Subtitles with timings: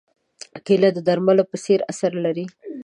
[0.65, 2.45] کېله د درملو په څېر اثر لري.